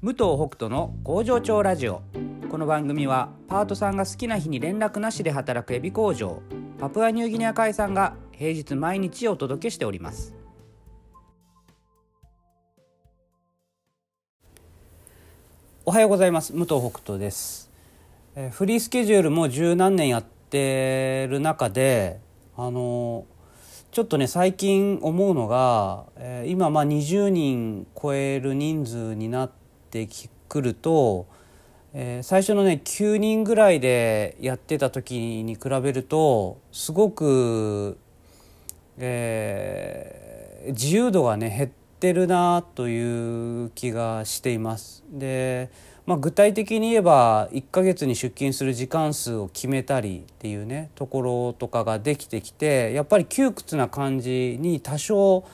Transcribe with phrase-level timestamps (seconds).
[0.00, 2.02] 武藤北斗の工場長ラジオ。
[2.48, 6.40] この番組はパートさんが好きな日に連絡なしで働くエビ工場
[6.78, 10.34] パプアニューギニア海産が平日毎日お届けしております。
[15.84, 16.52] おはようございます。
[16.52, 17.70] 武藤北斗です。
[18.36, 22.20] えーフリースケジュールも十何年やってる中で
[22.56, 23.26] あの
[23.90, 29.57] ちょっとね最近思うのが、えー今まあ20人超える人数になって
[30.06, 31.26] きくると、
[31.94, 37.98] えー最初のね9人ぐらいでやってた時に比べるとすごく、
[38.98, 40.18] えー
[40.68, 45.04] 自由度がね減ってるなという気がしています。
[45.10, 45.70] で
[46.08, 55.44] まあ、具体的に言えば1ヶ月に出勤する時間数を決めたりっていうねところとかができてきてやっぱり窮屈な感じに多少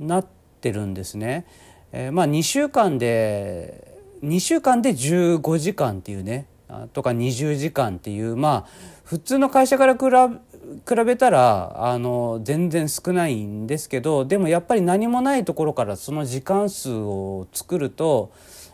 [0.00, 0.26] なっ
[0.60, 1.46] てるんですね。
[1.92, 6.46] えーまあ2週間で2週間で15時間っていうね
[6.92, 18.32] とか20時間っていうまあ普通の会社から比べたらあの全然少ないんですけどでもやっぱり何もないところからその時間数を作ると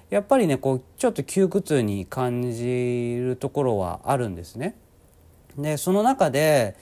[0.08, 4.74] やっぱりねこうちょっと窮屈に感じるところはあるんですね。
[5.58, 6.77] でその中で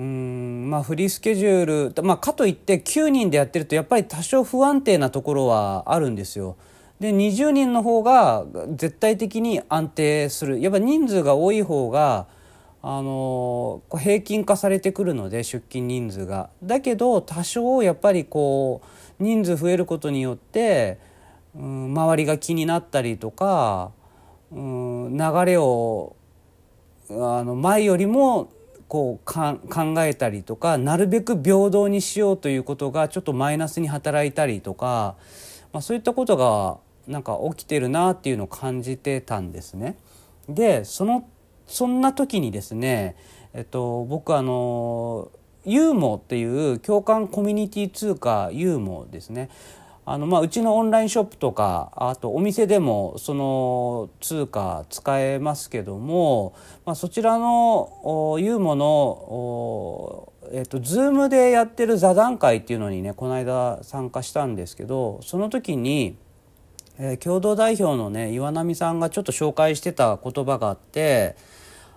[0.00, 6.56] うんまあフリースケジュール、まあ、かといって9人でやってるとやっぱり多少不安定なところはあるんですよ。
[7.00, 12.26] で20人の方が絶対的に安定するやっぱ人数が多い方が
[12.82, 16.48] あの平均化されてくるので出勤人数が。
[16.62, 18.80] だけど多少やっぱりこ
[19.20, 20.98] う人数増えることによって、
[21.54, 23.92] うん、周りが気になったりとか、
[24.50, 26.16] うん、流れを
[27.10, 28.50] あの前よりも
[28.90, 35.14] こうか考えたりとかなるべく平等にしようということがちょっとマイナスに働いたりとか、
[35.72, 39.96] まあ、そういったことがなんか起きてるなっていうのを感じてたんですね。
[40.48, 41.28] でその
[41.68, 43.14] そんな時にですね、
[43.54, 45.30] えっと、僕あの
[45.64, 49.50] ユーモっていう共感コミュニティ通貨ユーモですね
[50.06, 66.16] あのまあうちのオンラインショップとかあとお店でもその通貨使えますけども、まあ、そちらのおユーモのおえっと Zoom でやってる座談会っていうのにねこの間参加したんですけどその時に、
[66.98, 71.36] えー共同代表のね岩波さんがちょっと紹介してた言葉があって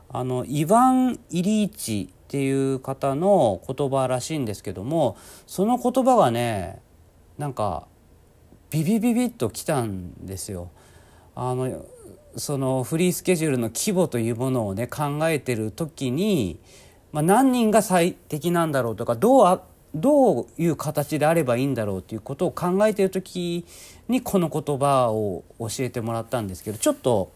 [0.10, 6.82] あのイヴァン・イリーチっていう方の言葉らしいんですけどもその言葉がね
[7.38, 7.88] なんか
[8.74, 10.72] ビビビビッときたんですよ。
[11.36, 11.86] あの
[12.36, 16.60] そのフリースケジュールの規模というものをね考えてる時に、
[17.12, 19.62] まあ、何人が最適なんだろうとかどうあ
[19.94, 23.64] どういう形であればいいんだろうということを考えてる時
[24.08, 27.32] にこの言葉を教えてもらったんですけどちょっと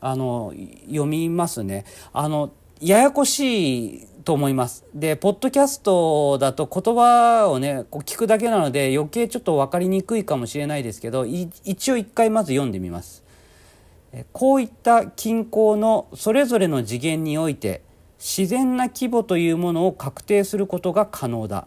[0.00, 0.54] あの
[0.86, 1.84] 読みますね。
[2.12, 4.84] あのややこしいと思います。
[4.94, 13.24] で、ポッドキャストだと言葉をね、こう聞くだけなので余計ちょっと分かりにくいかもしれないですけど、一応一回まず読んでみます。
[14.12, 17.82] えこういった均衡のそれぞれの次元において
[18.18, 21.66] 自然な規模というものを確定することが可能だ。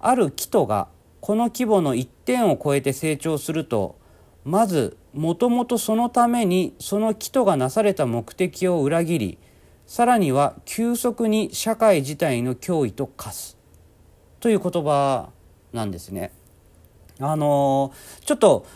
[0.00, 0.88] ある木とが
[1.20, 3.96] この規模の一点を超えて成長すると
[4.44, 9.38] まずもともとそのためにその木とがなされた目的を裏切り
[9.94, 13.56] さらには急速に社会自体の脅威と化す。
[14.40, 15.28] という言葉
[15.72, 16.32] なんですね。
[17.20, 17.92] あの
[18.24, 18.66] ちょっと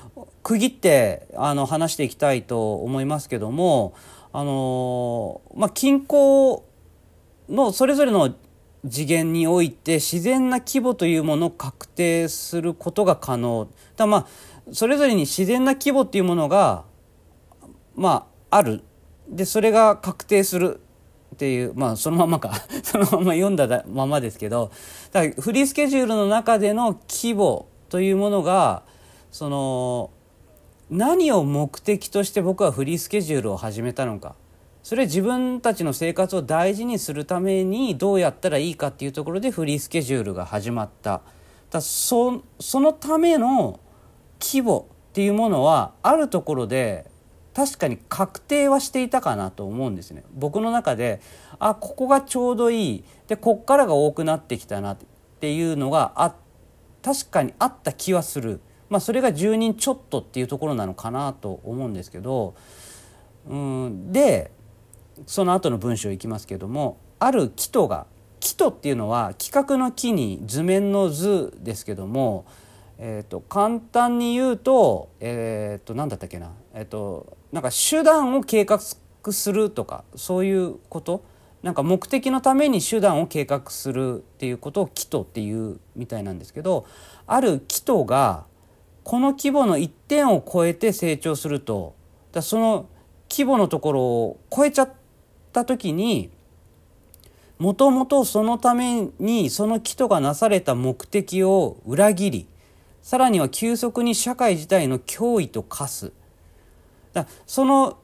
[0.44, 3.94] 区切ってあの話していきたいと思いますけども
[4.32, 6.64] あのまあ均衡
[7.48, 8.36] のそれぞれの
[8.88, 13.66] 次元において自然な規模というものを確定することが可能。
[13.96, 14.26] だまあ
[14.70, 16.84] それぞれに自然な規模っていうものが
[17.96, 18.84] まあある。
[19.28, 20.80] でそれが確定する。
[21.34, 22.52] っていうまあそのままか。
[22.82, 24.70] そのまま読んだままですけど
[25.12, 28.82] だからフリースケジュールの中での規模というものが
[29.30, 30.10] その
[30.90, 34.34] 何を目的として僕はフリースケジュールを始めたのか。
[34.82, 41.20] それ自分たちの生活を大事にするためにどうやったらいいかっていうところでフリースケジュールが始まった。
[41.70, 43.80] だそそのための
[44.40, 47.10] 規模っていうものはあるところで
[47.58, 50.22] 確かに確定はしていたかなと思うんですね。
[50.32, 51.20] 僕の中で
[51.58, 53.04] あここがちょうどいい。
[53.26, 54.98] でこっからが多くなってきたなっ
[55.40, 56.36] ていうのがあ
[57.02, 58.60] 確かにあった気はする。
[58.88, 62.54] まあそれが10人ちょっとっていうところなのかなと思うんですけど
[63.48, 64.52] うんで
[65.26, 68.06] その後の文章いきますけどもある木とが
[68.38, 72.46] 木とっていうのは企画の木に図面の図ですけども、
[72.98, 81.22] えーと、簡単に言うと,、えーと、何だったっけな,、えーと、なんか手段を計画するとかそういうこと？
[81.62, 86.86] なんか目的のために手段を計画するっていうことを「祈祷」っていうみたいなんですけど
[87.26, 88.44] ある祈祷が
[89.02, 91.94] この規模の一点を超えて成長すると
[92.30, 92.86] だその
[93.28, 94.92] 規模のところを超えちゃっ
[95.52, 96.30] た時に
[97.58, 102.46] もともとそのためにその祈祷がなされた目的を裏切り
[103.08, 106.12] さらには急速に社会自体の脅威と化す
[107.14, 107.96] だその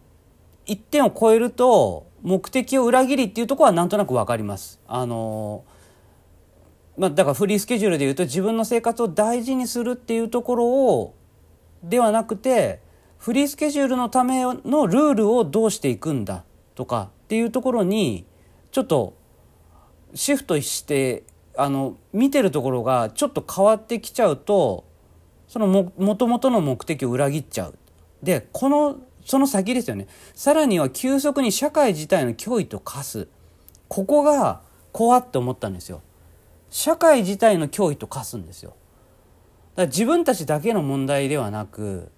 [0.65, 4.81] 一点を超えると目的を裏切りっていうところはなんとなく分かります。
[4.89, 5.63] あの
[6.97, 11.15] まあ、だからフリースケジュールでいうと自分の生活を大事にするっていうところを
[11.83, 12.81] ではなくて
[13.19, 18.25] フリースケジュールのためのルールをどうしていくんだとかっていうところに
[18.73, 19.19] ちょっと
[20.15, 21.25] シフトして
[21.59, 24.94] あの見てるところがちょっと変わってきちゃうと
[25.55, 27.79] そのもともとの目的を裏切っちゃう。
[28.25, 33.29] でこのその先ですよねさらには急速に社会自体の脅威と化す
[33.87, 36.03] ここが怖って思ったんですよ。
[36.71, 38.71] 社会自体の脅威と化すんですよ。
[38.71, 38.81] だか
[39.83, 42.11] ら自分たちだけの問題ではなく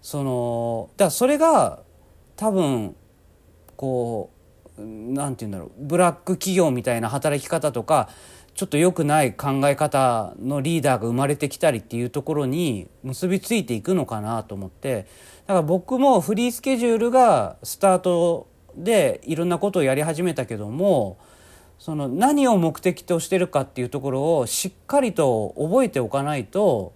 [0.00, 1.80] そのだからそれが
[2.34, 2.96] 多分
[3.76, 4.30] こ
[4.78, 8.08] うなんて言うんだろうブラック企業みたいな働き方とか
[8.54, 15.06] ちょっと良くない考え方のリーダーが生まれてきたりっていうところに結びついていくのかなと思って。
[15.46, 21.18] だから僕もフリースケジュールがスタートでいろんなことをやり始めたけども
[21.78, 26.94] その何を目的としてるかっていうところをしっかりと覚えておかないと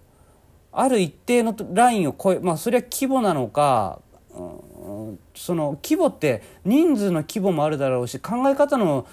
[0.73, 4.01] ある一定のラインを超えまあそれは規模なのか、
[4.31, 4.41] う
[5.13, 9.07] ん、その規模って人数の規模もあるだろうし考え方の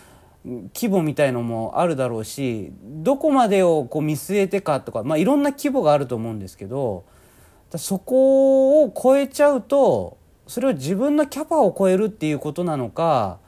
[0.46, 7.04] 規模みたいのもあるだろうしどこまでをこう見据えてかとか、まあ、いろんな規模があると思うんですけど
[7.76, 13.40] そこを超えちゃうとそれを自分のキャパを超えるっていうことなのか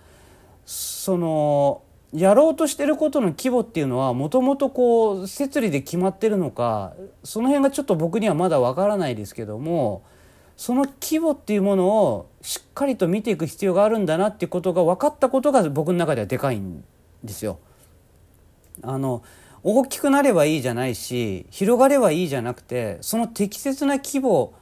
[0.65, 1.83] その
[2.13, 10.03] やろうとしてることの規模っていうのはもともとこう摂理で決まってるのかその辺がちょっと僕にはまだわからないですけども
[10.57, 16.83] その規模っていうものをしっかりと見ていく必要があるんだなっていうことが分かったことが僕の中ではでかいん
[17.23, 17.59] ですよ。
[18.81, 19.23] あの
[19.63, 24.53] 大きくなればいいじゃないし広がればいいじゃなくてその適切な規模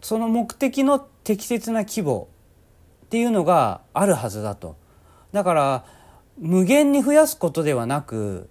[0.00, 2.28] その目的の適切な規模
[3.06, 4.76] っていうのがあるはずだと。
[5.32, 5.84] だから
[6.38, 8.48] 無限に増やすことではなく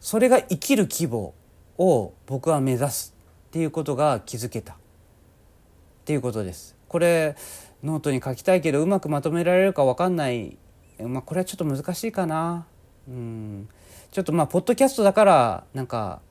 [0.00, 1.34] それが生きる規模
[1.78, 3.14] を僕は目指す
[3.52, 4.72] っていうことが気づけた。
[4.72, 4.76] っ
[6.06, 6.74] ていうことです。
[6.88, 7.36] これ
[7.84, 10.56] ノートに書きたいけどうまくまとめられるか分かんない、
[10.98, 12.66] まあ、これはちょっと難しいかな。
[13.06, 13.68] うん。
[14.10, 16.22] ちょっとまあポッドキャストだからなんか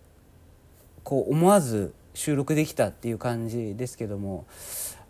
[1.04, 4.48] こう思わず収録できたっていう感じですけども。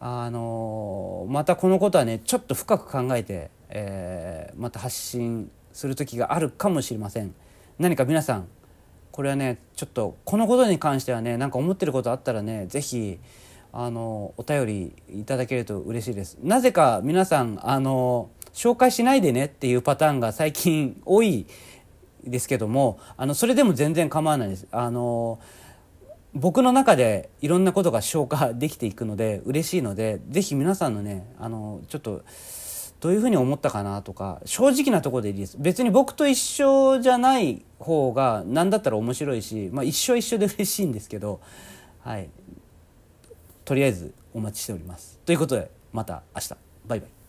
[0.03, 7.33] あのまたこのことはねちょっと深く考えてえー、また発信する時があるかもしれません。
[7.79, 8.47] 何か皆さん
[9.11, 13.19] これはねちょっとこのことに関してはね何か思ってることあったらね是非
[13.73, 16.37] あのお便りいただけると嬉しいです。
[16.41, 21.47] なぜか皆さんあの紹介しないでねっていうパターンが最近多い
[22.25, 24.67] ですけどもあのそれでも全然構わないです。
[24.71, 25.39] あの
[26.33, 32.23] 僕の中でいろんなことが消化できていくので嬉しいので是非皆さんのねあのちょっと
[33.01, 35.57] どういうふうに思ったかなとか正直なとこでいいです。
[35.59, 41.41] 別に僕と一緒じゃない方が何だったら面白いし、まあ、一緒一緒で嬉しいんですけど、
[42.01, 42.29] はい、
[43.65, 45.19] とりあえずお待ちしております。
[45.25, 46.55] ということでまた明日。
[46.87, 47.20] バイバイ。